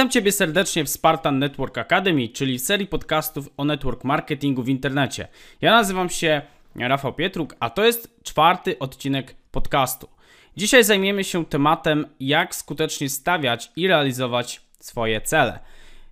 Witam 0.00 0.10
Ciebie 0.10 0.32
serdecznie 0.32 0.84
w 0.84 0.88
Spartan 0.88 1.38
Network 1.38 1.78
Academy, 1.78 2.28
czyli 2.28 2.58
serii 2.58 2.86
podcastów 2.86 3.48
o 3.56 3.64
network 3.64 4.04
marketingu 4.04 4.62
w 4.62 4.68
internecie. 4.68 5.28
Ja 5.60 5.70
nazywam 5.70 6.10
się 6.10 6.42
Rafał 6.76 7.12
Pietruk, 7.12 7.56
a 7.60 7.70
to 7.70 7.84
jest 7.84 8.20
czwarty 8.22 8.78
odcinek 8.78 9.34
podcastu. 9.50 10.08
Dzisiaj 10.56 10.84
zajmiemy 10.84 11.24
się 11.24 11.44
tematem, 11.44 12.06
jak 12.20 12.54
skutecznie 12.54 13.08
stawiać 13.08 13.72
i 13.76 13.88
realizować 13.88 14.60
swoje 14.78 15.20
cele. 15.20 15.58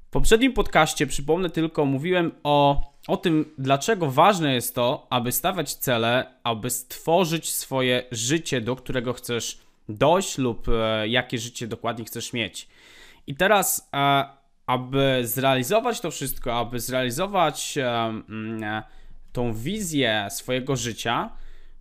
W 0.09 0.11
poprzednim 0.11 0.53
podcaście, 0.53 1.07
przypomnę 1.07 1.51
tylko, 1.51 1.85
mówiłem 1.85 2.33
o, 2.43 2.83
o 3.07 3.17
tym, 3.17 3.55
dlaczego 3.59 4.11
ważne 4.11 4.55
jest 4.55 4.75
to, 4.75 5.07
aby 5.11 5.33
stawiać 5.33 5.75
cele, 5.75 6.35
aby 6.45 6.71
stworzyć 6.71 7.53
swoje 7.53 8.03
życie, 8.13 8.61
do 8.61 8.77
którego 8.77 9.13
chcesz 9.13 9.59
dojść 9.89 10.39
lub 10.39 10.69
e, 10.69 11.09
jakie 11.09 11.39
życie 11.39 11.67
dokładnie 11.67 12.05
chcesz 12.05 12.33
mieć. 12.33 12.69
I 13.29 13.35
teraz, 13.35 13.91
e, 13.95 14.25
aby 14.67 15.21
zrealizować 15.23 16.01
to 16.01 16.11
wszystko, 16.11 16.59
aby 16.59 16.81
zrealizować 16.81 17.79
e, 17.79 17.87
e, 17.87 18.83
tą 19.33 19.53
wizję 19.53 20.27
swojego 20.31 20.77
życia, 20.77 21.31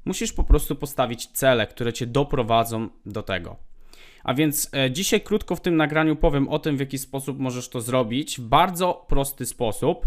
musisz 0.05 0.33
po 0.33 0.43
prostu 0.43 0.75
postawić 0.75 1.27
cele, 1.27 1.67
które 1.67 1.93
cię 1.93 2.07
doprowadzą 2.07 2.89
do 3.05 3.23
tego. 3.23 3.55
A 4.23 4.33
więc 4.33 4.71
dzisiaj 4.91 5.21
krótko 5.21 5.55
w 5.55 5.61
tym 5.61 5.75
nagraniu 5.75 6.15
powiem 6.15 6.47
o 6.47 6.59
tym, 6.59 6.77
w 6.77 6.79
jaki 6.79 6.97
sposób 6.97 7.39
możesz 7.39 7.69
to 7.69 7.81
zrobić. 7.81 8.41
Bardzo 8.41 9.05
prosty 9.07 9.45
sposób. 9.45 10.05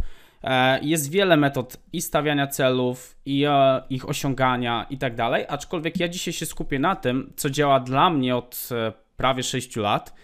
Jest 0.83 1.11
wiele 1.11 1.37
metod 1.37 1.77
i 1.93 2.03
stawiania 2.03 2.47
celów, 2.47 3.17
i 3.27 3.47
ich 3.91 4.09
osiągania, 4.09 4.87
i 4.91 4.99
tak 4.99 5.15
dalej. 5.15 5.45
Aczkolwiek 5.49 6.01
ja 6.01 6.09
dzisiaj 6.09 6.35
się 6.35 6.47
skupię 6.47 6.79
na 6.79 6.97
tym, 6.97 7.33
co 7.37 7.51
działa 7.51 7.81
dla 7.81 8.11
mnie 8.11 8.37
od 8.37 8.69
prawie 9.17 9.43
6 9.43 9.77
lat 9.77 10.15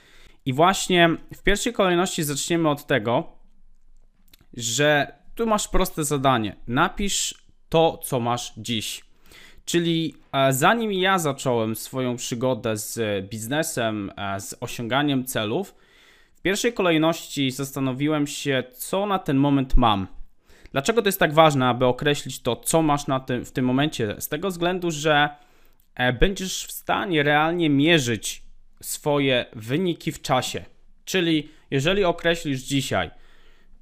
i 0.47 0.53
właśnie 0.53 1.09
w 1.35 1.43
pierwszej 1.43 1.73
kolejności 1.73 2.23
zaczniemy 2.23 2.69
od 2.69 2.87
tego, 2.87 3.33
że 4.55 5.13
tu 5.35 5.47
masz 5.47 5.69
proste 5.69 6.05
zadanie. 6.05 6.57
Napisz 6.67 7.35
to, 7.69 7.99
co 8.05 8.21
masz 8.21 8.53
dziś. 8.57 9.05
Czyli 9.65 10.15
e, 10.33 10.53
zanim 10.53 10.93
ja 10.93 11.19
zacząłem 11.19 11.77
swoją 11.77 12.17
przygodę 12.17 12.77
z 12.77 13.25
biznesem, 13.31 14.13
e, 14.17 14.41
z 14.41 14.55
osiąganiem 14.61 15.25
celów, 15.25 15.75
w 16.37 16.41
pierwszej 16.43 16.73
kolejności 16.73 17.51
zastanowiłem 17.51 18.27
się, 18.27 18.65
co 18.77 19.07
na 19.07 19.19
ten 19.19 19.37
moment 19.37 19.77
mam. 19.77 20.07
Dlaczego 20.73 21.03
to 21.03 21.09
jest 21.09 21.21
tak 21.21 21.35
ważne, 21.35 21.69
aby 21.69 21.87
określić 21.87 22.43
to, 22.43 22.57
co 22.57 22.83
masz 22.83 23.07
na 23.07 23.21
tym, 23.21 23.45
w 23.45 23.53
tym 23.53 23.65
momencie? 23.65 24.17
Z 24.19 24.29
tego 24.29 24.51
względu, 24.51 24.91
że 24.91 25.29
e, 25.95 26.13
będziesz 26.13 26.67
w 26.67 26.73
stanie 26.73 27.23
realnie 27.23 27.71
mierzyć 27.71 28.46
swoje 28.83 29.47
wyniki 29.53 30.13
w 30.13 30.23
czasie. 30.23 30.65
Czyli 31.05 31.49
jeżeli 31.71 32.05
określisz 32.05 32.63
dzisiaj, 32.63 33.11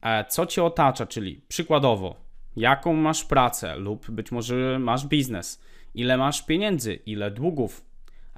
e, 0.03 0.25
co 0.25 0.47
cię 0.47 0.65
otacza, 0.65 1.07
czyli 1.07 1.41
przykładowo, 1.49 2.17
jaką 2.57 2.93
masz 2.93 3.25
pracę 3.25 3.77
lub 3.77 4.11
być 4.11 4.33
może 4.33 4.79
masz 4.79 5.07
biznes, 5.07 5.63
ile 5.95 6.17
masz 6.17 6.43
pieniędzy, 6.43 6.95
ile 6.95 7.31
długów, 7.31 7.85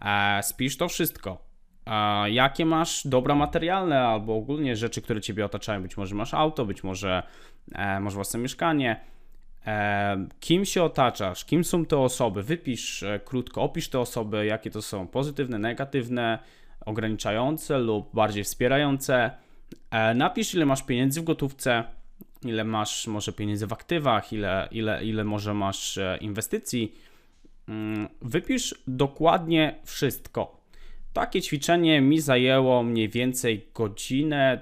e, 0.02 0.42
spisz 0.42 0.76
to 0.76 0.88
wszystko. 0.88 1.38
E, 1.86 2.30
jakie 2.30 2.66
masz 2.66 3.06
dobra 3.06 3.34
materialne 3.34 4.00
albo 4.00 4.36
ogólnie 4.36 4.76
rzeczy, 4.76 5.02
które 5.02 5.20
ciebie 5.20 5.44
otaczają. 5.44 5.82
Być 5.82 5.96
może 5.96 6.14
masz 6.14 6.34
auto, 6.34 6.64
być 6.64 6.84
może 6.84 7.22
masz 8.00 8.14
własne 8.14 8.40
mieszkanie. 8.40 9.00
Kim 10.40 10.64
się 10.64 10.82
otaczasz, 10.82 11.44
kim 11.44 11.64
są 11.64 11.84
te 11.84 11.98
osoby? 11.98 12.42
Wypisz 12.42 13.04
krótko, 13.24 13.62
opisz 13.62 13.88
te 13.88 14.00
osoby, 14.00 14.46
jakie 14.46 14.70
to 14.70 14.82
są 14.82 15.06
pozytywne, 15.06 15.58
negatywne, 15.58 16.38
ograniczające 16.86 17.78
lub 17.78 18.14
bardziej 18.14 18.44
wspierające. 18.44 19.30
E, 19.90 20.14
napisz, 20.14 20.54
ile 20.54 20.66
masz 20.66 20.82
pieniędzy 20.82 21.20
w 21.20 21.24
gotówce, 21.24 21.84
ile 22.44 22.64
masz 22.64 23.06
może 23.06 23.32
pieniędzy 23.32 23.66
w 23.66 23.72
aktywach, 23.72 24.32
ile, 24.32 24.68
ile, 24.70 25.04
ile 25.04 25.24
może 25.24 25.54
masz 25.54 25.98
e, 25.98 26.18
inwestycji. 26.20 26.94
Mm, 27.68 28.08
wypisz 28.22 28.74
dokładnie 28.86 29.74
wszystko. 29.84 30.60
Takie 31.12 31.42
ćwiczenie 31.42 32.00
mi 32.00 32.20
zajęło 32.20 32.82
mniej 32.82 33.08
więcej 33.08 33.66
godzinę 33.74 34.60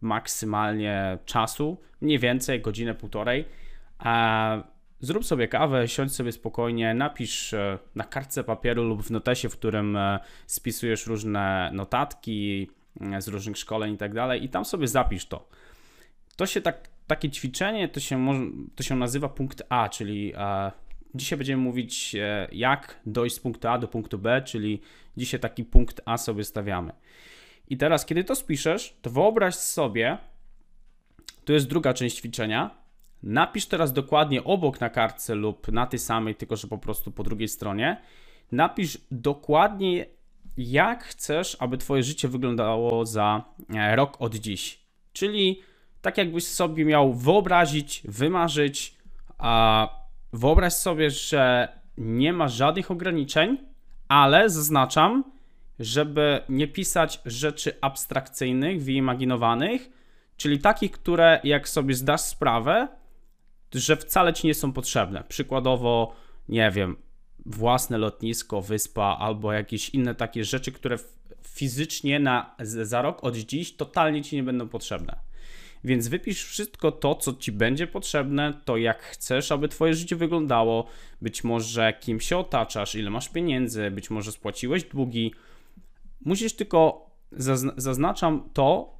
maksymalnie 0.00 1.18
czasu, 1.24 1.76
mniej 2.00 2.18
więcej 2.18 2.60
godzinę, 2.60 2.94
półtorej. 2.94 3.44
Zrób 5.00 5.24
sobie 5.24 5.48
kawę, 5.48 5.88
siądź 5.88 6.14
sobie 6.14 6.32
spokojnie, 6.32 6.94
napisz 6.94 7.54
e, 7.54 7.78
na 7.94 8.04
kartce 8.04 8.44
papieru 8.44 8.84
lub 8.84 9.02
w 9.02 9.10
notesie, 9.10 9.48
w 9.48 9.52
którym 9.52 9.96
e, 9.96 10.18
spisujesz 10.46 11.06
różne 11.06 11.70
notatki 11.72 12.70
e, 13.00 13.22
z 13.22 13.28
różnych 13.28 13.58
szkoleń 13.58 13.94
i 13.94 13.96
tak 13.96 14.14
dalej 14.14 14.44
i 14.44 14.48
tam 14.48 14.64
sobie 14.64 14.88
zapisz 14.88 15.26
to. 15.26 15.48
To 16.36 16.46
się 16.46 16.60
tak, 16.60 16.88
takie 17.06 17.30
ćwiczenie 17.30 17.88
to 17.88 18.00
się, 18.00 18.26
to 18.74 18.82
się 18.82 18.96
nazywa 18.96 19.28
punkt 19.28 19.62
A, 19.68 19.88
czyli 19.88 20.32
dzisiaj 21.14 21.38
będziemy 21.38 21.62
mówić 21.62 22.16
jak 22.52 23.00
dojść 23.06 23.36
z 23.36 23.40
punktu 23.40 23.68
A 23.68 23.78
do 23.78 23.88
punktu 23.88 24.18
B, 24.18 24.42
czyli 24.42 24.80
dzisiaj 25.16 25.40
taki 25.40 25.64
punkt 25.64 26.00
A 26.04 26.16
sobie 26.16 26.44
stawiamy. 26.44 26.92
I 27.68 27.76
teraz, 27.76 28.06
kiedy 28.06 28.24
to 28.24 28.34
spiszesz, 28.34 28.96
to 29.02 29.10
wyobraź 29.10 29.54
sobie, 29.54 30.18
to 31.44 31.52
jest 31.52 31.66
druga 31.66 31.94
część 31.94 32.16
ćwiczenia, 32.16 32.85
Napisz 33.22 33.66
teraz 33.66 33.92
dokładnie 33.92 34.44
obok 34.44 34.80
na 34.80 34.90
kartce 34.90 35.34
lub 35.34 35.72
na 35.72 35.86
tej 35.86 35.98
samej, 35.98 36.34
tylko 36.34 36.56
że 36.56 36.68
po 36.68 36.78
prostu 36.78 37.10
po 37.10 37.22
drugiej 37.22 37.48
stronie. 37.48 38.00
Napisz 38.52 38.98
dokładnie, 39.10 40.06
jak 40.56 41.04
chcesz, 41.04 41.56
aby 41.60 41.78
Twoje 41.78 42.02
życie 42.02 42.28
wyglądało 42.28 43.06
za 43.06 43.44
e, 43.74 43.96
rok 43.96 44.16
od 44.18 44.34
dziś. 44.34 44.80
Czyli 45.12 45.60
tak 46.02 46.18
jakbyś 46.18 46.46
sobie 46.46 46.84
miał 46.84 47.14
wyobrazić, 47.14 48.02
wymarzyć, 48.04 48.96
a 49.38 49.88
wyobraź 50.32 50.72
sobie, 50.72 51.10
że 51.10 51.68
nie 51.98 52.32
ma 52.32 52.48
żadnych 52.48 52.90
ograniczeń, 52.90 53.58
ale 54.08 54.50
zaznaczam, 54.50 55.24
żeby 55.78 56.40
nie 56.48 56.68
pisać 56.68 57.20
rzeczy 57.24 57.72
abstrakcyjnych, 57.80 58.82
wyimaginowanych, 58.82 59.90
czyli 60.36 60.58
takich, 60.58 60.90
które 60.90 61.40
jak 61.44 61.68
sobie 61.68 61.94
zdasz 61.94 62.20
sprawę, 62.20 62.88
że 63.74 63.96
wcale 63.96 64.32
ci 64.32 64.46
nie 64.46 64.54
są 64.54 64.72
potrzebne. 64.72 65.24
Przykładowo, 65.28 66.14
nie 66.48 66.70
wiem, 66.70 66.96
własne 67.46 67.98
lotnisko, 67.98 68.62
wyspa 68.62 69.16
albo 69.20 69.52
jakieś 69.52 69.90
inne 69.90 70.14
takie 70.14 70.44
rzeczy, 70.44 70.72
które 70.72 70.98
fizycznie 71.42 72.20
na, 72.20 72.56
za 72.60 73.02
rok 73.02 73.24
od 73.24 73.36
dziś 73.36 73.76
totalnie 73.76 74.22
ci 74.22 74.36
nie 74.36 74.42
będą 74.42 74.68
potrzebne. 74.68 75.16
Więc 75.84 76.08
wypisz 76.08 76.44
wszystko 76.44 76.92
to, 76.92 77.14
co 77.14 77.32
ci 77.32 77.52
będzie 77.52 77.86
potrzebne, 77.86 78.60
to 78.64 78.76
jak 78.76 79.02
chcesz, 79.02 79.52
aby 79.52 79.68
twoje 79.68 79.94
życie 79.94 80.16
wyglądało, 80.16 80.86
być 81.22 81.44
może 81.44 81.94
kim 82.00 82.20
się 82.20 82.36
otaczasz, 82.38 82.94
ile 82.94 83.10
masz 83.10 83.28
pieniędzy, 83.28 83.90
być 83.90 84.10
może 84.10 84.32
spłaciłeś 84.32 84.84
długi. 84.84 85.34
Musisz 86.24 86.52
tylko, 86.52 87.10
zaznaczam 87.76 88.50
to, 88.52 88.96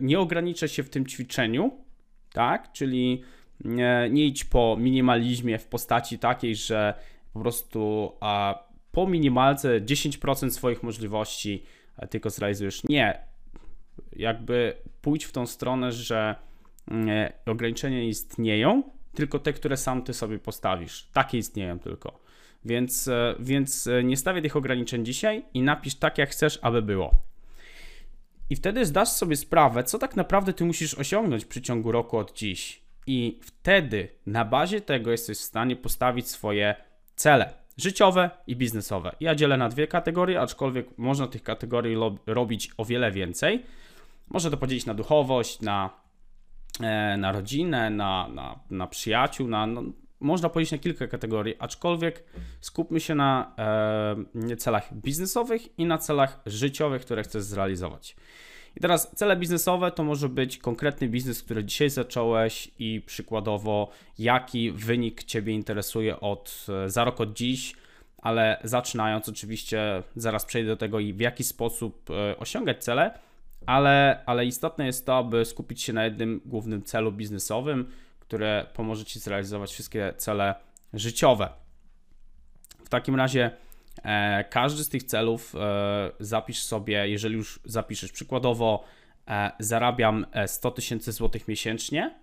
nie 0.00 0.20
ograniczę 0.20 0.68
się 0.68 0.82
w 0.82 0.90
tym 0.90 1.06
ćwiczeniu, 1.06 1.84
tak? 2.32 2.72
Czyli 2.72 3.22
nie, 3.64 4.08
nie 4.10 4.26
idź 4.26 4.44
po 4.44 4.76
minimalizmie 4.80 5.58
w 5.58 5.66
postaci 5.66 6.18
takiej, 6.18 6.56
że 6.56 6.94
po 7.32 7.40
prostu 7.40 8.12
a, 8.20 8.64
po 8.92 9.06
minimalce 9.06 9.80
10% 9.80 10.50
swoich 10.50 10.82
możliwości 10.82 11.62
e, 11.96 12.08
tylko 12.08 12.30
zrealizujesz. 12.30 12.84
Nie. 12.88 13.18
Jakby 14.12 14.76
pójdź 15.02 15.24
w 15.24 15.32
tą 15.32 15.46
stronę, 15.46 15.92
że 15.92 16.34
nie, 16.90 17.32
ograniczenia 17.46 18.02
istnieją, 18.02 18.82
tylko 19.14 19.38
te, 19.38 19.52
które 19.52 19.76
sam 19.76 20.02
ty 20.02 20.14
sobie 20.14 20.38
postawisz. 20.38 21.08
Takie 21.12 21.38
istnieją 21.38 21.78
tylko. 21.78 22.20
Więc, 22.64 23.08
e, 23.08 23.34
więc 23.38 23.86
e, 23.86 24.04
nie 24.04 24.16
stawię 24.16 24.42
tych 24.42 24.56
ograniczeń 24.56 25.04
dzisiaj 25.04 25.44
i 25.54 25.62
napisz 25.62 25.94
tak, 25.94 26.18
jak 26.18 26.30
chcesz, 26.30 26.58
aby 26.62 26.82
było. 26.82 27.10
I 28.50 28.56
wtedy 28.56 28.86
zdasz 28.86 29.08
sobie 29.08 29.36
sprawę, 29.36 29.84
co 29.84 29.98
tak 29.98 30.16
naprawdę 30.16 30.52
ty 30.52 30.64
musisz 30.64 30.94
osiągnąć 30.94 31.44
w 31.44 31.48
przeciągu 31.48 31.92
roku 31.92 32.18
od 32.18 32.32
dziś 32.32 32.85
i 33.06 33.40
wtedy 33.42 34.08
na 34.26 34.44
bazie 34.44 34.80
tego 34.80 35.10
jesteś 35.10 35.38
w 35.38 35.40
stanie 35.40 35.76
postawić 35.76 36.28
swoje 36.28 36.74
cele 37.16 37.52
życiowe 37.76 38.30
i 38.46 38.56
biznesowe. 38.56 39.16
Ja 39.20 39.34
dzielę 39.34 39.56
na 39.56 39.68
dwie 39.68 39.86
kategorie, 39.86 40.40
aczkolwiek 40.40 40.98
można 40.98 41.26
tych 41.26 41.42
kategorii 41.42 41.96
robić 42.26 42.70
o 42.76 42.84
wiele 42.84 43.12
więcej. 43.12 43.62
Można 44.28 44.50
to 44.50 44.56
podzielić 44.56 44.86
na 44.86 44.94
duchowość, 44.94 45.60
na, 45.60 45.90
e, 46.80 47.16
na 47.16 47.32
rodzinę, 47.32 47.90
na, 47.90 48.28
na, 48.28 48.60
na 48.70 48.86
przyjaciół, 48.86 49.48
na, 49.48 49.66
no, 49.66 49.82
można 50.20 50.48
podzielić 50.48 50.72
na 50.72 50.78
kilka 50.78 51.06
kategorii, 51.06 51.54
aczkolwiek 51.58 52.24
skupmy 52.60 53.00
się 53.00 53.14
na 53.14 53.54
e, 54.48 54.56
celach 54.56 54.94
biznesowych 54.94 55.78
i 55.78 55.86
na 55.86 55.98
celach 55.98 56.42
życiowych, 56.46 57.02
które 57.02 57.22
chcesz 57.22 57.42
zrealizować. 57.42 58.16
I 58.76 58.80
teraz 58.80 59.10
cele 59.14 59.36
biznesowe 59.36 59.90
to 59.90 60.04
może 60.04 60.28
być 60.28 60.58
konkretny 60.58 61.08
biznes, 61.08 61.42
który 61.42 61.64
dzisiaj 61.64 61.90
zacząłeś 61.90 62.70
i 62.78 63.02
przykładowo 63.06 63.90
jaki 64.18 64.70
wynik 64.72 65.24
Ciebie 65.24 65.52
interesuje 65.52 66.20
od 66.20 66.66
e, 66.84 66.90
za 66.90 67.04
rok 67.04 67.20
od 67.20 67.32
dziś, 67.32 67.74
ale 68.18 68.60
zaczynając 68.64 69.28
oczywiście, 69.28 70.02
zaraz 70.16 70.44
przejdę 70.44 70.70
do 70.70 70.76
tego 70.76 71.00
i 71.00 71.12
w 71.12 71.20
jaki 71.20 71.44
sposób 71.44 72.10
e, 72.10 72.38
osiągać 72.38 72.84
cele, 72.84 73.18
ale, 73.66 74.22
ale 74.26 74.46
istotne 74.46 74.86
jest 74.86 75.06
to, 75.06 75.16
aby 75.16 75.44
skupić 75.44 75.82
się 75.82 75.92
na 75.92 76.04
jednym 76.04 76.40
głównym 76.44 76.82
celu 76.82 77.12
biznesowym, 77.12 77.90
które 78.18 78.66
pomoże 78.74 79.04
Ci 79.04 79.18
zrealizować 79.18 79.72
wszystkie 79.72 80.14
cele 80.16 80.54
życiowe. 80.92 81.48
W 82.84 82.88
takim 82.88 83.14
razie 83.14 83.50
każdy 84.50 84.84
z 84.84 84.88
tych 84.88 85.02
celów 85.02 85.54
e, 85.54 86.10
zapisz 86.20 86.62
sobie, 86.62 87.08
jeżeli 87.08 87.34
już 87.34 87.60
zapiszesz 87.64 88.12
przykładowo, 88.12 88.84
e, 89.28 89.50
zarabiam 89.58 90.26
100 90.46 90.68
e, 90.68 90.72
tysięcy 90.72 91.12
złotych 91.12 91.48
miesięcznie, 91.48 92.14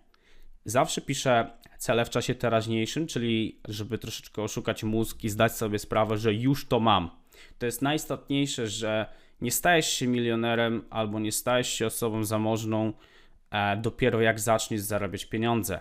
zawsze 0.66 1.02
piszę 1.02 1.52
cele 1.78 2.06
w 2.06 2.10
czasie 2.10 2.36
teraźniejszym, 2.36 3.08
czyli 3.08 3.60
żeby 3.68 3.98
troszeczkę 3.98 4.42
oszukać 4.42 4.84
mózg 4.84 5.24
i 5.24 5.30
zdać 5.30 5.56
sobie 5.56 5.80
sprawę, 5.80 6.18
że 6.18 6.34
już 6.34 6.68
to 6.68 6.80
mam. 6.80 7.10
To 7.60 7.66
jest 7.66 7.82
najistotniejsze, 7.82 8.68
że 8.68 9.06
nie 9.42 9.52
stajesz 9.52 9.88
się 9.88 10.08
milionerem 10.08 10.84
albo 10.90 11.20
nie 11.20 11.32
stajesz 11.32 11.70
się 11.70 11.86
osobą 11.86 12.24
zamożną 12.24 12.94
e, 13.52 13.78
dopiero 13.78 14.22
jak 14.22 14.40
zaczniesz 14.40 14.82
zarabiać 14.82 15.26
pieniądze. 15.26 15.80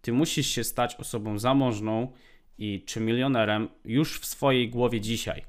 Ty 0.00 0.12
musisz 0.12 0.46
się 0.46 0.64
stać 0.64 0.96
osobą 0.96 1.38
zamożną 1.38 2.12
i 2.58 2.84
czy 2.86 3.00
milionerem 3.00 3.68
już 3.84 4.20
w 4.20 4.26
swojej 4.26 4.70
głowie 4.70 5.00
dzisiaj. 5.00 5.44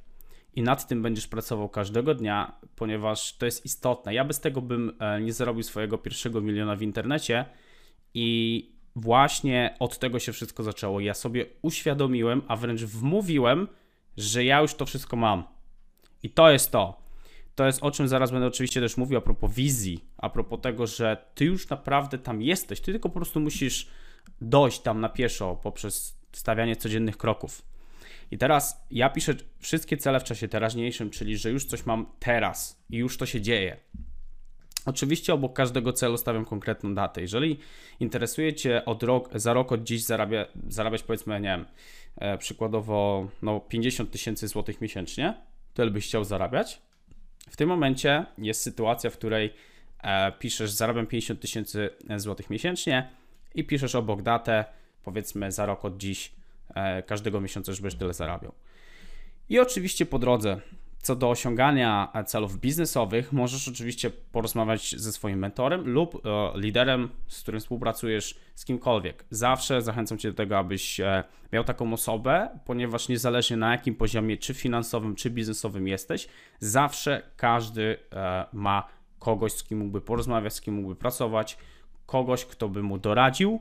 I 0.56 0.62
nad 0.62 0.88
tym 0.88 1.02
będziesz 1.02 1.28
pracował 1.28 1.70
każdego 1.70 2.16
dnia, 2.16 2.60
ponieważ 2.76 3.38
to 3.38 3.46
jest 3.46 3.66
istotne. 3.66 4.14
Ja 4.14 4.26
bez 4.26 4.40
tego 4.40 4.62
bym 4.62 4.98
e, 5.00 5.22
nie 5.22 5.34
zarobił 5.34 5.64
swojego 5.64 5.98
pierwszego 5.98 6.42
miliona 6.42 6.76
w 6.76 6.82
internecie 6.82 7.46
i 8.14 8.72
właśnie 8.96 9.76
od 9.80 10.00
tego 10.00 10.20
się 10.20 10.32
wszystko 10.34 10.64
zaczęło. 10.64 11.00
Ja 11.00 11.14
sobie 11.14 11.46
uświadomiłem, 11.62 12.42
a 12.48 12.56
wręcz 12.56 12.82
wmówiłem, 12.82 13.68
że 14.18 14.44
ja 14.44 14.62
już 14.62 14.74
to 14.74 14.86
wszystko 14.86 15.16
mam. 15.16 15.44
I 16.24 16.30
to 16.30 16.52
jest 16.52 16.72
to. 16.72 17.06
To 17.56 17.66
jest 17.66 17.84
o 17.84 17.92
czym 17.92 18.08
zaraz 18.08 18.32
będę 18.32 18.48
oczywiście 18.48 18.82
też 18.82 18.98
mówił 18.98 19.18
a 19.18 19.22
propos 19.22 19.54
wizji, 19.54 20.06
a 20.18 20.30
propos 20.30 20.62
tego, 20.62 20.88
że 20.88 21.26
ty 21.36 21.46
już 21.46 21.70
naprawdę 21.70 22.18
tam 22.18 22.42
jesteś. 22.42 22.82
Ty 22.82 22.92
tylko 22.92 23.10
po 23.10 23.16
prostu 23.16 23.40
musisz 23.40 23.88
dojść 24.42 24.80
tam 24.80 25.02
na 25.02 25.10
pieszo 25.10 25.56
poprzez 25.64 26.20
stawianie 26.38 26.76
codziennych 26.76 27.18
kroków. 27.18 27.62
I 28.32 28.38
teraz 28.38 28.86
ja 28.92 29.10
piszę 29.10 29.34
wszystkie 29.60 29.98
cele 29.98 30.20
w 30.20 30.24
czasie 30.24 30.48
teraźniejszym, 30.48 31.10
czyli 31.10 31.38
że 31.38 31.52
już 31.52 31.66
coś 31.66 31.86
mam 31.86 32.06
teraz 32.20 32.84
i 32.90 32.98
już 32.98 33.18
to 33.18 33.26
się 33.26 33.42
dzieje. 33.42 33.78
Oczywiście 34.86 35.34
obok 35.34 35.54
każdego 35.54 35.94
celu 35.94 36.18
stawiam 36.18 36.46
konkretną 36.46 36.96
datę. 36.96 37.22
Jeżeli 37.22 37.60
interesuje 38.00 38.54
Cię 38.54 38.86
od 38.86 39.04
rok, 39.04 39.30
za 39.36 39.54
rok 39.54 39.72
od 39.72 39.84
dziś 39.84 40.04
zarabia, 40.04 40.46
zarabiać 40.68 41.04
powiedzmy, 41.04 41.40
nie 41.40 41.48
wiem, 41.48 41.66
e, 42.16 42.38
przykładowo 42.38 43.28
no, 43.42 43.60
50 43.60 44.12
tysięcy 44.12 44.48
złotych 44.48 44.82
miesięcznie, 44.82 45.34
tyle 45.74 45.92
byś 45.92 46.08
chciał 46.08 46.24
zarabiać. 46.24 46.82
W 47.50 47.58
tym 47.58 47.70
momencie 47.70 48.26
jest 48.38 48.62
sytuacja, 48.62 49.10
w 49.10 49.18
której 49.18 49.54
e, 50.04 50.32
piszesz 50.32 50.72
zarabiam 50.72 51.08
50 51.08 51.42
tysięcy 51.42 51.90
złotych 52.18 52.50
miesięcznie 52.50 53.10
i 53.56 53.64
piszesz 53.64 53.96
obok 53.96 54.22
datę, 54.22 54.66
powiedzmy 55.06 55.52
za 55.52 55.66
rok 55.66 55.86
od 55.86 55.98
dziś, 55.98 56.32
e, 56.76 57.04
każdego 57.04 57.42
miesiąca, 57.42 57.74
żebyś 57.74 57.96
tyle 57.96 58.14
zarabiał. 58.14 58.52
I 59.50 59.60
oczywiście 59.60 60.06
po 60.06 60.20
drodze 60.20 60.62
co 61.06 61.16
do 61.16 61.30
osiągania 61.30 62.12
celów 62.26 62.60
biznesowych, 62.60 63.34
możesz 63.34 63.68
oczywiście 63.68 64.10
porozmawiać 64.10 64.96
ze 64.98 65.12
swoim 65.12 65.40
mentorem 65.40 65.90
lub 65.90 66.16
e, 66.16 66.20
liderem, 66.60 67.10
z 67.28 67.42
którym 67.42 67.62
współpracujesz, 67.62 68.36
z 68.56 68.66
kimkolwiek. 68.66 69.26
Zawsze 69.30 69.82
zachęcam 69.82 70.18
Cię 70.18 70.30
do 70.30 70.36
tego, 70.36 70.58
abyś 70.58 71.00
e, 71.00 71.24
miał 71.54 71.64
taką 71.64 71.94
osobę, 71.94 72.50
ponieważ 72.66 73.10
niezależnie 73.10 73.58
na 73.58 73.72
jakim 73.72 73.96
poziomie, 73.96 74.38
czy 74.38 74.54
finansowym, 74.54 75.16
czy 75.16 75.30
biznesowym 75.30 75.88
jesteś, 75.88 76.28
zawsze 76.60 77.22
każdy 77.38 77.98
e, 78.14 78.46
ma 78.54 78.88
kogoś, 79.20 79.52
z 79.52 79.64
kim 79.64 79.78
mógłby 79.80 80.02
porozmawiać, 80.02 80.54
z 80.54 80.62
kim 80.62 80.74
mógłby 80.74 80.96
pracować, 80.96 81.58
kogoś, 82.06 82.46
kto 82.46 82.70
by 82.70 82.84
mu 82.84 82.98
doradził, 82.98 83.60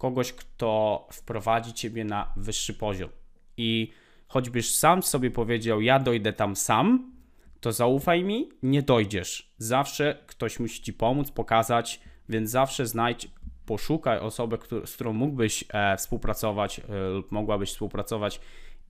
kogoś, 0.00 0.32
kto 0.32 1.06
wprowadzi 1.12 1.72
Ciebie 1.72 2.04
na 2.04 2.32
wyższy 2.36 2.74
poziom. 2.74 3.10
I 3.56 3.92
choćbyś 4.28 4.74
sam 4.74 5.02
sobie 5.02 5.30
powiedział, 5.30 5.80
ja 5.80 5.98
dojdę 5.98 6.32
tam 6.32 6.56
sam, 6.56 7.12
to 7.60 7.72
zaufaj 7.72 8.24
mi, 8.24 8.48
nie 8.62 8.82
dojdziesz. 8.82 9.52
Zawsze 9.58 10.18
ktoś 10.26 10.60
musi 10.60 10.82
ci 10.82 10.92
pomóc, 10.92 11.30
pokazać, 11.30 12.00
więc 12.28 12.50
zawsze 12.50 12.86
znajdź, 12.86 13.28
poszukaj 13.66 14.18
osobę, 14.18 14.58
z 14.84 14.94
którą 14.94 15.12
mógłbyś 15.12 15.64
e, 15.68 15.96
współpracować 15.96 16.78
e, 16.80 17.08
lub 17.08 17.32
mogłabyś 17.32 17.70
współpracować 17.70 18.40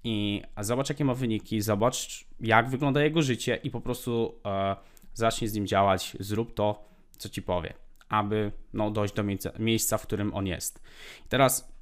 i 0.05 0.43
zobacz, 0.61 0.89
jakie 0.89 1.05
ma 1.05 1.15
wyniki, 1.15 1.61
zobacz, 1.61 2.25
jak 2.41 2.69
wygląda 2.71 3.03
jego 3.03 3.23
życie 3.23 3.59
i 3.65 3.71
po 3.71 3.81
prostu 3.81 4.35
e, 4.45 4.77
zacznij 5.15 5.49
z 5.49 5.55
nim 5.55 5.67
działać, 5.67 6.17
zrób 6.21 6.55
to, 6.55 6.85
co 7.19 7.29
ci 7.29 7.43
powie, 7.43 7.75
aby 8.11 8.53
no, 8.73 8.91
dojść 8.91 9.15
do 9.15 9.23
miejsca, 9.23 9.51
miejsca 9.59 9.99
w 9.99 10.03
którym 10.03 10.35
on 10.35 10.47
jest. 10.47 10.83
I 11.27 11.29
teraz, 11.29 11.73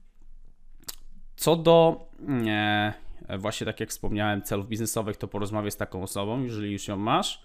co 1.36 1.56
do 1.56 2.08
e, 2.46 2.92
E, 3.28 3.38
właśnie 3.38 3.64
tak 3.64 3.80
jak 3.80 3.90
wspomniałem, 3.90 4.42
celów 4.42 4.68
biznesowych, 4.68 5.16
to 5.16 5.28
porozmawiaj 5.28 5.70
z 5.70 5.76
taką 5.76 6.02
osobą, 6.02 6.42
jeżeli 6.42 6.72
już 6.72 6.88
ją 6.88 6.96
masz, 6.96 7.42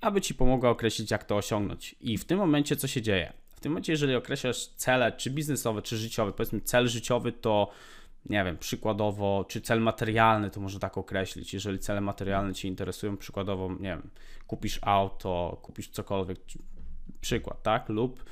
aby 0.00 0.20
ci 0.20 0.34
pomogła 0.34 0.70
określić, 0.70 1.10
jak 1.10 1.24
to 1.24 1.36
osiągnąć. 1.36 1.96
I 2.00 2.18
w 2.18 2.24
tym 2.24 2.38
momencie 2.38 2.76
co 2.76 2.88
się 2.88 3.02
dzieje? 3.02 3.32
W 3.54 3.60
tym 3.60 3.72
momencie, 3.72 3.92
jeżeli 3.92 4.14
określasz 4.14 4.66
cele, 4.66 5.12
czy 5.12 5.30
biznesowe, 5.30 5.82
czy 5.82 5.96
życiowe, 5.96 6.32
powiedzmy 6.32 6.60
cel 6.60 6.88
życiowy 6.88 7.32
to 7.32 7.70
nie 8.26 8.44
wiem, 8.44 8.58
przykładowo, 8.58 9.44
czy 9.48 9.60
cel 9.60 9.80
materialny, 9.80 10.50
to 10.50 10.60
może 10.60 10.78
tak 10.78 10.98
określić. 10.98 11.54
Jeżeli 11.54 11.78
cele 11.78 12.00
materialne 12.00 12.54
Cię 12.54 12.68
interesują, 12.68 13.16
przykładowo, 13.16 13.68
nie 13.72 13.88
wiem, 13.88 14.10
kupisz 14.46 14.78
auto, 14.82 15.58
kupisz 15.62 15.88
cokolwiek, 15.88 16.38
przykład, 17.20 17.62
tak? 17.62 17.88
Lub, 17.88 18.24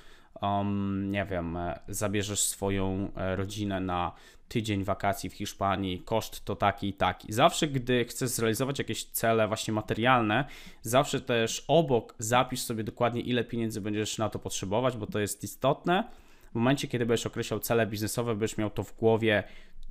um, 0.43 1.11
nie 1.11 1.25
wiem, 1.25 1.57
e, 1.57 1.81
zabierzesz 1.89 2.41
swoją 2.41 3.11
e, 3.17 3.37
rodzinę 3.37 3.81
na 3.81 4.13
tydzień 4.49 4.85
wakacji 4.85 5.31
w 5.31 5.35
Hiszpanii, 5.35 6.01
koszt 6.01 6.45
to 6.45 6.57
taki 6.57 6.89
i 6.89 6.93
taki. 6.93 7.33
Zawsze, 7.33 7.69
gdy 7.69 8.05
chcesz 8.05 8.31
zrealizować 8.31 8.79
jakieś 8.79 9.05
cele 9.05 9.49
właśnie 9.49 9.75
materialne, 9.75 10.45
zawsze 10.83 11.21
też 11.21 11.65
obok 11.69 12.15
zapisz 12.19 12.61
sobie 12.61 12.85
dokładnie, 12.85 13.21
ile 13.21 13.45
pieniędzy 13.45 13.81
będziesz 13.81 14.19
na 14.19 14.29
to 14.29 14.39
potrzebować, 14.39 14.97
bo 14.97 15.07
to 15.07 15.19
jest 15.19 15.45
istotne. 15.45 16.11
W 16.53 16.55
momencie, 16.55 16.89
kiedy 16.89 17.07
będziesz 17.07 17.27
określał 17.27 17.61
cele 17.61 17.87
biznesowe, 17.87 18.35
będziesz 18.35 18.59
miał 18.59 18.71
to 18.71 18.83
w 18.83 18.97
głowie, 18.97 19.45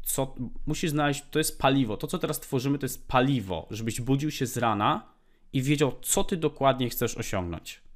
co 0.03 0.35
musisz 0.65 0.91
znaleźć, 0.91 1.23
to 1.31 1.39
jest 1.39 1.59
paliwo. 1.59 1.97
To, 1.97 2.07
co 2.07 2.19
teraz 2.19 2.39
tworzymy, 2.39 2.79
to 2.79 2.85
jest 2.85 3.07
paliwo, 3.07 3.67
żebyś 3.71 4.01
budził 4.01 4.31
się 4.31 4.45
z 4.45 4.57
rana 4.57 5.05
i 5.53 5.61
wiedział, 5.61 5.95
co 6.01 6.23
ty 6.23 6.37
dokładnie 6.37 6.89
chcesz 6.89 7.17
osiągnąć. 7.17 7.86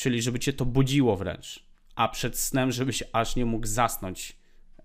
Czyli, 0.00 0.22
żeby 0.22 0.38
cię 0.38 0.52
to 0.52 0.64
budziło 0.64 1.16
wręcz, 1.16 1.64
a 1.94 2.08
przed 2.08 2.38
snem, 2.38 2.72
żebyś 2.72 3.02
aż 3.12 3.36
nie 3.36 3.46
mógł 3.46 3.66
zasnąć 3.66 4.36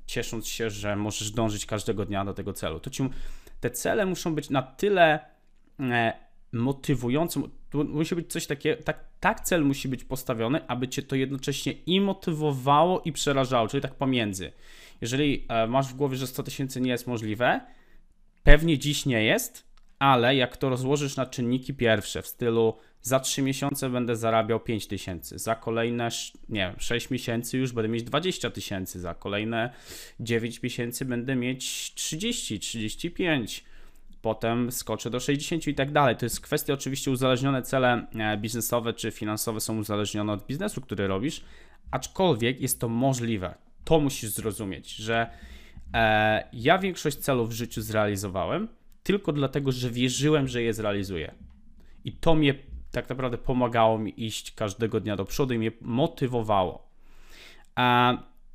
ciesząc 0.05 0.48
się, 0.48 0.69
że 0.69 0.95
możesz 0.95 1.31
dążyć 1.31 1.65
każdego 1.65 2.05
dnia 2.05 2.25
do 2.25 2.34
tego 2.34 2.53
celu. 2.53 2.79
To 2.79 2.89
ci, 2.89 3.03
te 3.60 3.69
cele 3.69 4.05
muszą 4.05 4.36
być 4.36 4.50
na 4.50 4.62
tyle 4.62 5.19
e, 5.79 6.13
motywujące, 6.51 7.41
musi 7.74 8.15
być 8.15 8.31
coś 8.31 8.48
takiego, 8.48 8.84
tak, 8.84 9.05
tak 9.19 9.41
cel 9.41 9.65
musi 9.65 9.88
być 9.88 10.03
postawiony, 10.03 10.67
aby 10.67 10.88
cię 10.88 11.01
to 11.01 11.15
jednocześnie 11.15 11.72
i 11.72 12.01
motywowało 12.01 13.01
i 13.01 13.12
przerażało, 13.12 13.67
czyli 13.67 13.81
tak 13.81 13.95
pomiędzy. 13.95 14.51
Jeżeli 15.01 15.45
e, 15.50 15.67
masz 15.67 15.88
w 15.88 15.95
głowie, 15.95 16.17
że 16.17 16.27
100 16.27 16.43
tysięcy 16.43 16.81
nie 16.81 16.91
jest 16.91 17.07
możliwe, 17.07 17.62
pewnie 18.43 18.77
dziś 18.77 19.05
nie 19.05 19.24
jest, 19.24 19.67
ale 20.00 20.36
jak 20.36 20.57
to 20.57 20.69
rozłożysz 20.69 21.15
na 21.15 21.25
czynniki 21.25 21.74
pierwsze 21.74 22.22
w 22.22 22.27
stylu 22.27 22.77
za 23.05 23.19
3 23.19 23.41
miesiące 23.41 23.89
będę 23.89 24.15
zarabiał 24.15 24.59
5 24.59 24.88
tysięcy, 24.88 25.39
za 25.39 25.55
kolejne, 25.55 26.09
nie 26.50 26.59
wiem, 26.59 26.75
6 26.77 27.09
miesięcy 27.09 27.57
już 27.57 27.71
będę 27.71 27.89
mieć 27.89 28.03
20 28.03 28.50
tysięcy, 28.50 29.00
za 29.00 29.13
kolejne 29.13 29.74
9 30.19 30.63
miesięcy 30.63 31.05
będę 31.05 31.35
mieć 31.35 31.93
30, 31.93 32.59
35, 32.59 33.63
potem 34.21 34.71
skoczę 34.71 35.09
do 35.09 35.19
60 35.19 35.67
i 35.67 35.75
tak 35.75 35.91
dalej. 35.91 36.15
To 36.15 36.25
jest 36.25 36.41
kwestia 36.41 36.74
oczywiście 36.74 37.12
uzależnione, 37.12 37.62
cele 37.62 38.07
e, 38.15 38.38
biznesowe 38.38 38.93
czy 38.93 39.12
finansowe 39.12 39.59
są 39.59 39.77
uzależnione 39.77 40.33
od 40.33 40.47
biznesu, 40.47 40.81
który 40.81 41.07
robisz, 41.07 41.41
aczkolwiek 41.91 42.62
jest 42.62 42.79
to 42.79 42.89
możliwe. 42.89 43.55
To 43.83 44.00
musisz 44.00 44.29
zrozumieć, 44.29 44.95
że 44.95 45.29
e, 45.93 46.50
ja 46.53 46.77
większość 46.77 47.17
celów 47.17 47.50
w 47.50 47.53
życiu 47.53 47.81
zrealizowałem 47.81 48.67
tylko 49.03 49.31
dlatego, 49.31 49.71
że 49.71 49.89
wierzyłem, 49.89 50.47
że 50.47 50.62
je 50.62 50.74
zrealizuję. 50.74 51.35
I 52.05 52.12
to 52.12 52.35
mnie 52.35 52.75
tak 52.95 53.09
naprawdę 53.09 53.37
pomagało 53.37 53.97
mi 53.97 54.25
iść 54.25 54.51
każdego 54.51 54.99
dnia 54.99 55.15
do 55.15 55.25
przodu 55.25 55.53
i 55.53 55.57
mnie 55.57 55.71
motywowało. 55.81 56.87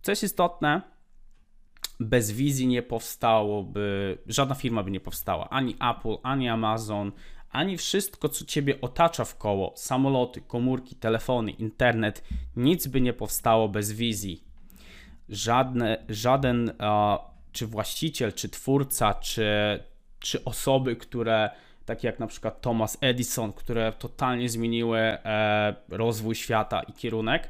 Co 0.03 0.13
jest 0.13 0.23
istotne, 0.23 0.83
bez 2.01 2.31
wizji 2.31 2.67
nie 2.67 2.83
powstałoby, 2.83 4.19
żadna 4.27 4.55
firma 4.55 4.83
by 4.83 4.91
nie 4.91 5.01
powstała, 5.01 5.49
ani 5.49 5.77
Apple, 5.91 6.17
ani 6.23 6.49
Amazon, 6.49 7.13
ani 7.51 7.77
wszystko, 7.77 8.29
co 8.29 8.45
ciebie 8.45 8.81
otacza 8.81 9.25
w 9.25 9.39
koło, 9.39 9.73
samoloty, 9.77 10.41
komórki, 10.41 10.97
telefony, 10.97 11.51
internet, 11.51 12.25
nic 12.57 12.87
by 12.87 13.01
nie 13.01 13.13
powstało 13.13 13.69
bez 13.69 13.93
wizji. 13.93 14.45
Żadne, 15.29 16.05
żaden, 16.09 16.73
czy 17.53 17.67
właściciel, 17.67 18.33
czy 18.33 18.49
twórca, 18.49 19.15
czy, 19.15 19.45
czy 20.19 20.45
osoby, 20.45 20.97
które 20.97 21.51
takie 21.85 22.07
jak 22.09 22.19
na 22.19 22.27
przykład 22.27 22.61
Thomas 22.61 22.99
Edison, 23.01 23.53
które 23.53 23.93
totalnie 23.93 24.49
zmieniły 24.49 24.99
e, 24.99 25.75
rozwój 25.89 26.35
świata 26.35 26.83
i 26.83 26.93
kierunek. 26.93 27.49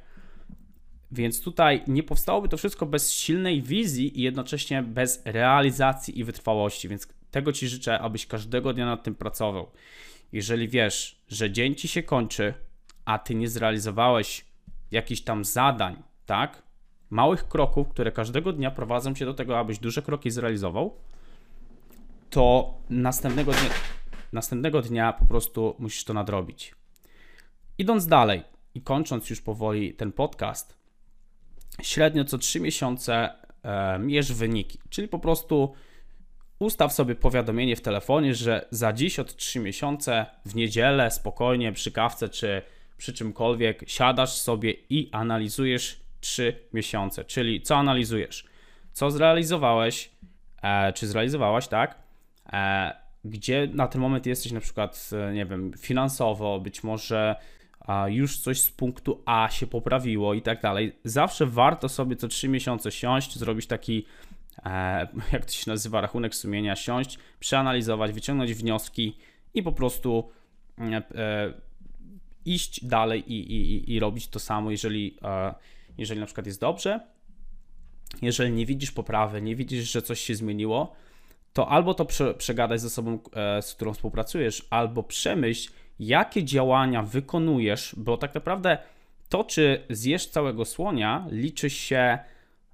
Więc 1.13 1.41
tutaj 1.41 1.83
nie 1.87 2.03
powstałoby 2.03 2.49
to 2.49 2.57
wszystko 2.57 2.87
bez 2.87 3.13
silnej 3.13 3.63
wizji 3.63 4.21
i 4.21 4.23
jednocześnie 4.23 4.83
bez 4.83 5.23
realizacji 5.25 6.19
i 6.19 6.25
wytrwałości. 6.25 6.89
Więc 6.89 7.09
tego 7.31 7.53
Ci 7.53 7.69
życzę, 7.69 7.99
abyś 7.99 8.27
każdego 8.27 8.73
dnia 8.73 8.87
nad 8.87 9.03
tym 9.03 9.15
pracował. 9.15 9.71
Jeżeli 10.33 10.69
wiesz, 10.69 11.23
że 11.29 11.51
dzień 11.51 11.75
Ci 11.75 11.89
się 11.89 12.03
kończy, 12.03 12.55
a 13.05 13.19
Ty 13.19 13.35
nie 13.35 13.49
zrealizowałeś 13.49 14.45
jakichś 14.91 15.21
tam 15.21 15.45
zadań, 15.45 16.03
tak? 16.27 16.63
Małych 17.11 17.49
kroków, 17.49 17.89
które 17.89 18.13
każdego 18.13 18.53
dnia 18.53 18.71
prowadzą 18.71 19.15
Cię 19.15 19.25
do 19.25 19.35
tego, 19.35 19.59
abyś 19.59 19.79
duże 19.79 20.03
kroki 20.03 20.31
zrealizował, 20.31 20.97
to 22.31 22.75
następnego 22.91 23.53
dnia, 23.53 23.71
następnego 24.33 24.83
dnia 24.83 25.13
po 25.13 25.27
prostu 25.27 25.77
musisz 25.79 26.05
to 26.05 26.15
nadrobić. 26.15 26.75
Idąc 27.79 28.07
dalej 28.07 28.43
i 28.75 28.83
kończąc 28.83 29.31
już 29.31 29.41
powoli 29.41 29.95
ten 29.95 30.13
podcast, 30.13 30.79
średnio 31.83 32.25
co 32.25 32.39
3 32.39 32.61
miesiące 32.61 33.29
e, 33.63 33.99
mierz 33.99 34.33
wyniki, 34.33 34.79
czyli 34.91 35.09
po 35.09 35.19
prostu 35.19 35.75
ustaw 36.59 36.93
sobie 36.93 37.15
powiadomienie 37.15 37.77
w 37.77 37.81
telefonie, 37.81 38.35
że 38.35 38.67
za 38.71 38.93
dziś 38.93 39.19
od 39.19 39.37
3 39.37 39.61
miesiące 39.61 40.27
w 40.45 40.55
niedzielę 40.55 41.11
spokojnie 41.11 41.73
przy 41.73 41.93
kawce 41.93 42.29
czy 42.29 42.63
przy 42.97 43.13
czymkolwiek 43.13 43.85
siadasz 43.87 44.33
sobie 44.33 44.73
i 44.91 45.09
analizujesz 45.13 46.01
3 46.21 46.69
miesiące. 46.73 47.25
Czyli 47.25 47.63
co 47.63 47.77
analizujesz? 47.77 48.45
Co 48.93 49.11
zrealizowałeś, 49.11 50.11
e, 50.63 50.93
czy 50.93 51.07
zrealizowałaś, 51.07 51.69
tak? 51.69 51.99
E, 52.53 52.93
gdzie 53.25 53.69
na 53.75 53.89
ten 53.89 54.01
moment 54.01 54.27
jesteś 54.27 54.53
na 54.53 54.61
przykład, 54.61 55.11
e, 55.13 55.33
nie 55.33 55.47
wiem, 55.47 55.73
finansowo, 55.79 56.61
być 56.61 56.85
może 56.85 57.37
już 58.07 58.39
coś 58.39 58.61
z 58.61 58.71
punktu 58.71 59.23
A 59.27 59.49
się 59.51 59.67
poprawiło 59.67 60.35
i 60.35 60.43
tak 60.43 60.63
dalej. 60.63 60.93
Zawsze 61.05 61.47
warto 61.47 61.89
sobie 61.89 62.17
co 62.17 62.29
3 62.29 62.49
miesiące 62.49 62.93
siąść, 62.93 63.39
zrobić 63.39 63.67
taki, 63.67 64.07
e, 64.65 65.09
jak 65.33 65.45
to 65.45 65.53
się 65.53 65.71
nazywa, 65.71 66.01
rachunek 66.01 66.35
sumienia, 66.35 66.77
siąść, 66.77 67.19
przeanalizować, 67.41 68.13
wyciągnąć 68.13 68.55
wnioski 68.55 69.17
i 69.55 69.63
po 69.63 69.73
prostu 69.73 70.31
e, 70.79 71.53
iść 72.45 72.85
dalej 72.85 73.33
i, 73.33 73.53
i, 73.55 73.93
i 73.93 74.01
robić 74.01 74.29
to 74.29 74.39
samo, 74.39 74.71
jeżeli, 74.71 75.17
jeżeli 75.99 76.21
na 76.21 76.27
przykład 76.27 76.47
jest 76.47 76.61
dobrze. 76.61 77.01
Jeżeli 78.23 78.53
nie 78.53 78.67
widzisz 78.67 78.91
poprawy, 78.91 79.43
nie 79.43 79.57
widzisz, 79.57 79.93
że 79.93 80.03
coś 80.03 80.21
się 80.21 80.35
zmieniło, 80.35 80.97
to 81.53 81.69
albo 81.69 81.95
to 81.95 82.05
prze, 82.05 82.35
przegadaj 82.35 82.79
ze 82.79 82.91
sobą, 82.91 83.19
e, 83.33 83.63
z 83.63 83.75
którą 83.75 83.93
współpracujesz, 83.93 84.67
albo 84.71 85.03
przemyśl, 85.03 85.73
jakie 85.99 86.45
działania 86.45 87.03
wykonujesz, 87.03 87.95
bo 87.97 88.17
tak 88.17 88.35
naprawdę 88.35 88.79
to, 89.29 89.45
czy 89.45 89.85
zjesz 89.91 90.27
całego 90.27 90.65
słonia, 90.65 91.27
liczy 91.31 91.71
się 91.71 92.19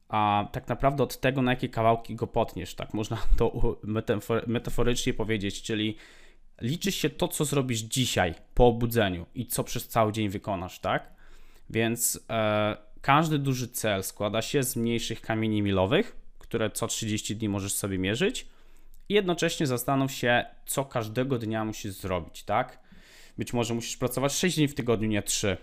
a, 0.08 0.48
tak 0.52 0.68
naprawdę 0.68 1.02
od 1.02 1.20
tego, 1.20 1.42
na 1.42 1.52
jakie 1.52 1.68
kawałki 1.68 2.14
go 2.14 2.26
potniesz. 2.26 2.74
Tak 2.74 2.94
można 2.94 3.18
to 3.38 3.78
metaforycznie 4.46 5.14
powiedzieć, 5.14 5.62
czyli 5.62 5.96
liczy 6.60 6.92
się 6.92 7.10
to, 7.10 7.28
co 7.28 7.44
zrobisz 7.44 7.80
dzisiaj 7.80 8.34
po 8.54 8.66
obudzeniu 8.66 9.26
i 9.34 9.46
co 9.46 9.64
przez 9.64 9.88
cały 9.88 10.12
dzień 10.12 10.28
wykonasz, 10.28 10.78
tak? 10.78 11.10
Więc 11.70 12.20
e, 12.30 12.76
każdy 13.00 13.38
duży 13.38 13.68
cel 13.68 14.04
składa 14.04 14.42
się 14.42 14.62
z 14.62 14.76
mniejszych 14.76 15.20
kamieni 15.20 15.62
milowych, 15.62 16.16
które 16.38 16.70
co 16.70 16.86
30 16.86 17.36
dni 17.36 17.48
możesz 17.48 17.74
sobie 17.74 17.98
mierzyć 17.98 18.46
i 19.08 19.14
jednocześnie 19.14 19.66
zastanów 19.66 20.12
się, 20.12 20.44
co 20.66 20.84
każdego 20.84 21.38
dnia 21.38 21.64
musisz 21.64 21.92
zrobić, 21.92 22.42
tak? 22.42 22.78
Być 23.38 23.52
może 23.52 23.74
musisz 23.74 23.96
pracować 23.96 24.32
6 24.32 24.56
dni 24.56 24.68
w 24.68 24.74
tygodniu, 24.74 25.08
nie 25.08 25.22
3. 25.22 25.56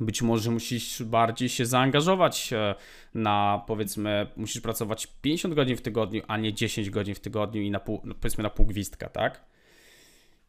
Być 0.00 0.22
może 0.22 0.50
musisz 0.50 1.02
bardziej 1.02 1.48
się 1.48 1.66
zaangażować 1.66 2.52
e, 2.52 2.74
na, 3.14 3.64
powiedzmy, 3.66 4.26
musisz 4.36 4.62
pracować 4.62 5.08
50 5.22 5.54
godzin 5.54 5.76
w 5.76 5.82
tygodniu, 5.82 6.22
a 6.28 6.36
nie 6.36 6.52
10 6.52 6.90
godzin 6.90 7.14
w 7.14 7.20
tygodniu 7.20 7.62
i 7.62 7.70
na 7.70 7.80
pół, 7.80 8.00
no, 8.04 8.14
powiedzmy 8.14 8.42
na 8.42 8.50
pół 8.50 8.66
gwizdka, 8.66 9.08
tak? 9.08 9.44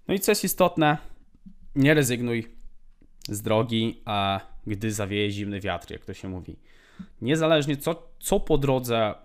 No 0.08 0.14
i 0.14 0.20
co 0.20 0.32
jest 0.32 0.44
istotne, 0.44 0.98
nie 1.76 1.94
rezygnuj 1.94 2.48
z 3.30 3.42
drogi, 3.42 4.02
a 4.06 4.40
gdy 4.68 4.92
zawieje 4.92 5.32
zimny 5.32 5.60
wiatr, 5.60 5.92
jak 5.92 6.06
to 6.06 6.14
się 6.14 6.28
mówi. 6.28 6.56
Niezależnie 7.22 7.78
co, 7.78 8.10
co 8.20 8.40
po 8.40 8.58
drodze 8.58 9.16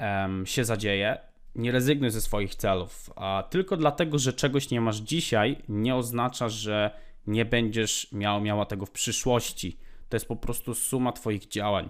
um, 0.00 0.46
się 0.46 0.64
zadzieje, 0.64 1.18
nie 1.54 1.72
rezygnuj 1.72 2.10
ze 2.10 2.20
swoich 2.20 2.54
celów. 2.54 3.10
A 3.16 3.44
tylko 3.50 3.76
dlatego, 3.76 4.18
że 4.18 4.32
czegoś 4.32 4.70
nie 4.70 4.80
masz 4.80 4.96
dzisiaj, 4.96 5.56
nie 5.68 5.96
oznacza, 5.96 6.48
że 6.48 6.90
nie 7.26 7.44
będziesz 7.44 8.12
miał, 8.12 8.40
miała 8.40 8.66
tego 8.66 8.86
w 8.86 8.90
przyszłości. 8.90 9.78
To 10.08 10.16
jest 10.16 10.28
po 10.28 10.36
prostu 10.36 10.74
suma 10.74 11.12
Twoich 11.12 11.48
działań. 11.48 11.88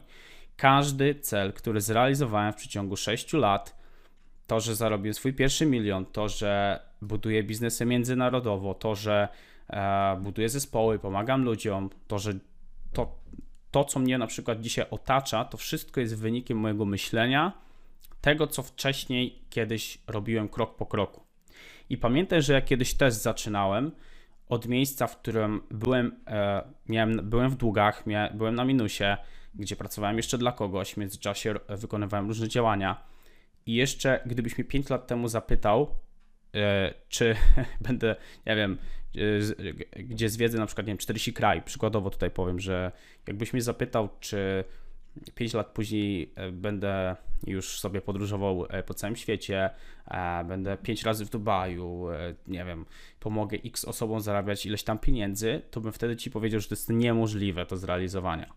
Każdy 0.56 1.14
cel, 1.14 1.52
który 1.52 1.80
zrealizowałem 1.80 2.52
w 2.52 2.56
przeciągu 2.56 2.96
6 2.96 3.32
lat, 3.32 3.84
to, 4.46 4.60
że 4.60 4.76
zarobiłem 4.76 5.14
swój 5.14 5.32
pierwszy 5.32 5.66
milion, 5.66 6.06
to, 6.06 6.28
że 6.28 6.80
buduję 7.02 7.42
biznesy 7.42 7.86
międzynarodowo, 7.86 8.74
to, 8.74 8.94
że 8.94 9.28
e, 9.70 10.16
buduję 10.22 10.48
zespoły, 10.48 10.98
pomagam 10.98 11.44
ludziom, 11.44 11.90
to, 12.06 12.18
że 12.18 12.32
to, 12.92 13.18
to, 13.70 13.84
co 13.84 14.00
mnie 14.00 14.18
na 14.18 14.26
przykład 14.26 14.60
dzisiaj 14.60 14.86
otacza, 14.90 15.44
to 15.44 15.56
wszystko 15.56 16.00
jest 16.00 16.18
wynikiem 16.18 16.58
mojego 16.58 16.84
myślenia, 16.84 17.52
tego, 18.24 18.46
co 18.46 18.62
wcześniej 18.62 19.42
kiedyś 19.50 19.98
robiłem 20.06 20.48
krok 20.48 20.76
po 20.76 20.86
kroku. 20.86 21.24
I 21.90 21.98
pamiętaj, 21.98 22.42
że 22.42 22.52
ja 22.52 22.60
kiedyś 22.60 22.94
też 22.94 23.14
zaczynałem 23.14 23.92
od 24.48 24.68
miejsca, 24.68 25.06
w 25.06 25.16
którym 25.16 25.62
byłem, 25.70 26.20
e, 26.26 26.62
miałem, 26.88 27.30
byłem 27.30 27.50
w 27.50 27.56
długach, 27.56 28.04
byłem 28.34 28.54
na 28.54 28.64
minusie, 28.64 29.16
gdzie 29.54 29.76
pracowałem 29.76 30.16
jeszcze 30.16 30.38
dla 30.38 30.52
kogoś, 30.52 30.94
w 30.94 30.96
międzyczasie 30.96 31.54
wykonywałem 31.68 32.28
różne 32.28 32.48
działania. 32.48 33.04
I 33.66 33.74
jeszcze, 33.74 34.20
gdybyś 34.26 34.58
mnie 34.58 34.64
5 34.64 34.90
lat 34.90 35.06
temu 35.06 35.28
zapytał, 35.28 35.96
e, 36.54 36.94
czy 37.08 37.36
będę, 37.88 38.16
nie 38.46 38.56
wiem, 38.56 38.78
e, 39.96 40.02
gdzie 40.02 40.28
zwiedzę 40.28 40.58
na 40.58 40.66
przykład, 40.66 40.86
nie 40.86 40.90
wiem, 40.90 40.98
40 40.98 41.32
kraj, 41.32 41.62
przykładowo 41.62 42.10
tutaj 42.10 42.30
powiem, 42.30 42.60
że 42.60 42.92
jakbyś 43.26 43.52
mnie 43.52 43.62
zapytał, 43.62 44.08
czy 44.20 44.64
5 45.34 45.54
lat 45.54 45.66
później 45.66 46.32
e, 46.36 46.52
będę 46.52 47.16
już 47.46 47.80
sobie 47.80 48.00
podróżował 48.00 48.66
e, 48.68 48.82
po 48.82 48.94
całym 48.94 49.16
świecie, 49.16 49.70
e, 50.08 50.44
będę 50.44 50.76
5 50.76 51.02
razy 51.02 51.24
w 51.24 51.30
Dubaju, 51.30 52.06
nie 52.46 52.64
wiem, 52.64 52.86
pomogę 53.20 53.58
x 53.64 53.84
osobom 53.84 54.20
zarabiać 54.20 54.66
ileś 54.66 54.84
tam 54.84 54.98
pieniędzy, 54.98 55.62
to 55.70 55.80
bym 55.80 55.92
wtedy 55.92 56.16
ci 56.16 56.30
powiedział, 56.30 56.60
że 56.60 56.68
to 56.68 56.74
jest 56.74 56.90
niemożliwe 56.90 57.66
do 57.66 57.76
zrealizowania. 57.76 58.54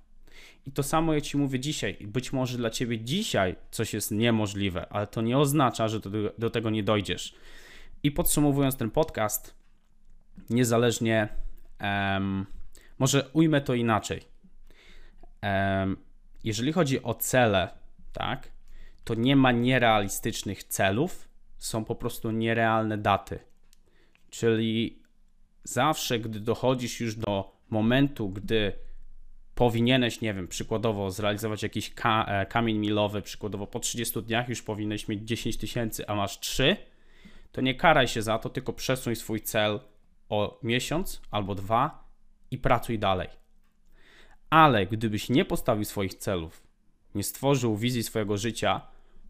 I 0.65 0.71
to 0.71 0.83
samo 0.83 1.13
ja 1.13 1.21
ci 1.21 1.37
mówię 1.37 1.59
dzisiaj. 1.59 1.97
Być 2.01 2.33
może 2.33 2.57
dla 2.57 2.69
ciebie 2.69 2.99
dzisiaj 2.99 3.55
coś 3.71 3.93
jest 3.93 4.11
niemożliwe, 4.11 4.87
ale 4.89 5.07
to 5.07 5.21
nie 5.21 5.37
oznacza, 5.37 5.87
że 5.87 5.99
do, 5.99 6.09
do 6.37 6.49
tego 6.49 6.69
nie 6.69 6.83
dojdziesz. 6.83 7.35
I 8.03 8.11
podsumowując 8.11 8.77
ten 8.77 8.91
podcast, 8.91 9.55
niezależnie, 10.49 11.29
um, 11.81 12.45
może 12.99 13.29
ujmę 13.33 13.61
to 13.61 13.73
inaczej. 13.73 14.21
Um, 15.43 16.06
jeżeli 16.47 16.73
chodzi 16.73 17.03
o 17.03 17.13
cele, 17.13 17.69
tak, 18.13 18.51
to 19.03 19.15
nie 19.15 19.35
ma 19.35 19.51
nierealistycznych 19.51 20.63
celów, 20.63 21.27
są 21.57 21.85
po 21.85 21.95
prostu 21.95 22.31
nierealne 22.31 22.97
daty. 22.97 23.39
Czyli 24.29 24.99
zawsze, 25.63 26.19
gdy 26.19 26.39
dochodzisz 26.39 26.99
już 26.99 27.15
do 27.15 27.57
momentu, 27.69 28.29
gdy 28.29 28.73
powinieneś, 29.55 30.21
nie 30.21 30.33
wiem, 30.33 30.47
przykładowo 30.47 31.11
zrealizować 31.11 31.63
jakiś 31.63 31.93
ka 31.93 32.25
e, 32.27 32.45
kamień 32.45 32.77
milowy, 32.77 33.21
przykładowo 33.21 33.67
po 33.67 33.79
30 33.79 34.23
dniach 34.23 34.49
już 34.49 34.61
powinieneś 34.61 35.07
mieć 35.07 35.23
10 35.23 35.57
tysięcy, 35.57 36.07
a 36.07 36.15
masz 36.15 36.39
3, 36.39 36.77
to 37.51 37.61
nie 37.61 37.75
karaj 37.75 38.07
się 38.07 38.21
za 38.21 38.39
to, 38.39 38.49
tylko 38.49 38.73
przesuń 38.73 39.15
swój 39.15 39.41
cel 39.41 39.79
o 40.29 40.59
miesiąc 40.63 41.21
albo 41.31 41.55
dwa 41.55 42.03
i 42.51 42.57
pracuj 42.57 42.99
dalej. 42.99 43.46
Ale 44.49 44.85
gdybyś 44.85 45.29
nie 45.29 45.45
postawił 45.45 45.85
swoich 45.85 46.13
celów, 46.13 46.63
nie 47.15 47.23
stworzył 47.23 47.77
wizji 47.77 48.03
swojego 48.03 48.37
życia, 48.37 48.81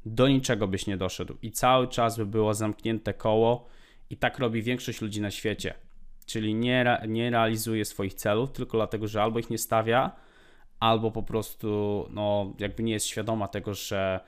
do 0.05 0.27
niczego 0.27 0.67
byś 0.67 0.87
nie 0.87 0.97
doszedł 0.97 1.37
i 1.41 1.51
cały 1.51 1.87
czas 1.87 2.17
by 2.17 2.25
było 2.25 2.53
zamknięte 2.53 3.13
koło 3.13 3.67
i 4.09 4.17
tak 4.17 4.39
robi 4.39 4.61
większość 4.61 5.01
ludzi 5.01 5.21
na 5.21 5.31
świecie. 5.31 5.73
Czyli 6.25 6.55
nie, 6.55 6.99
nie 7.07 7.29
realizuje 7.29 7.85
swoich 7.85 8.13
celów 8.13 8.51
tylko 8.51 8.77
dlatego, 8.77 9.07
że 9.07 9.23
albo 9.23 9.39
ich 9.39 9.49
nie 9.49 9.57
stawia, 9.57 10.11
albo 10.79 11.11
po 11.11 11.23
prostu 11.23 12.05
no, 12.09 12.53
jakby 12.59 12.83
nie 12.83 12.93
jest 12.93 13.05
świadoma 13.05 13.47
tego, 13.47 13.73
że, 13.73 14.19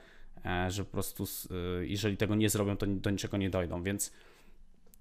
e, 0.44 0.70
że 0.70 0.84
po 0.84 0.90
prostu 0.90 1.24
e, 1.24 1.86
jeżeli 1.86 2.16
tego 2.16 2.34
nie 2.34 2.48
zrobią, 2.48 2.76
to 2.76 2.86
do 2.86 3.10
niczego 3.10 3.36
nie 3.36 3.50
dojdą. 3.50 3.82
Więc 3.82 4.12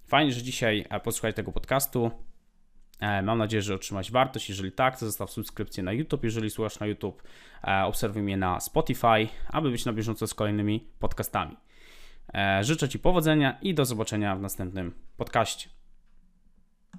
fajnie, 0.08 0.32
że 0.32 0.42
dzisiaj 0.44 0.86
e, 0.90 1.00
posłuchaj 1.00 1.34
tego 1.34 1.52
podcastu. 1.52 2.12
E, 3.00 3.22
mam 3.22 3.38
nadzieję, 3.38 3.62
że 3.62 3.76
otrzymać 3.76 4.12
wartość. 4.12 4.50
Jeżeli 4.50 4.72
tak, 4.72 5.00
to 5.00 5.06
zostaw 5.06 5.32
subskrypcję 5.32 5.84
na 5.84 5.92
YouTube. 5.92 6.24
Jeżeli 6.24 6.50
słuchasz 6.50 6.80
na 6.80 6.86
YouTube, 6.86 7.24
e, 7.64 7.86
obserwuj 7.86 8.22
mnie 8.22 8.38
na 8.38 8.60
Spotify, 8.60 9.28
aby 9.48 9.72
być 9.72 9.86
na 9.86 9.94
bieżąco 9.94 10.28
z 10.28 10.34
kolejnymi 10.34 10.88
podcastami. 11.00 11.58
E, 12.34 12.64
życzę 12.64 12.90
Ci 12.90 13.00
powodzenia 13.00 13.58
i 13.62 13.74
do 13.74 13.86
zobaczenia 13.86 14.36
w 14.36 14.42
następnym 14.42 14.94
podcaście. 15.18 15.79